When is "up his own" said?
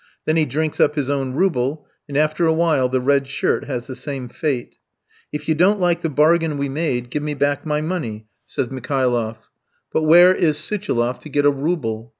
0.79-1.33